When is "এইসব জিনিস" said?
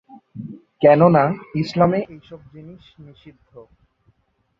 2.07-2.83